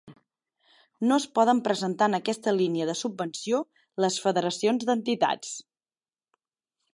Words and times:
No 1.09 1.17
es 1.23 1.27
poden 1.39 1.59
presentar 1.67 2.07
en 2.11 2.17
aquesta 2.19 2.53
línia 2.61 2.87
de 2.91 2.95
subvenció 3.03 3.61
les 4.07 4.19
federacions 4.25 4.89
d'entitats. 4.91 5.55